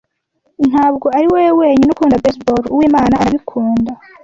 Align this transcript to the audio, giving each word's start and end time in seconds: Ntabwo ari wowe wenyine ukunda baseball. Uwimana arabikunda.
Ntabwo 0.69 1.05
ari 1.17 1.27
wowe 1.33 1.51
wenyine 1.61 1.91
ukunda 1.91 2.21
baseball. 2.23 2.63
Uwimana 2.73 3.15
arabikunda. 3.21 3.91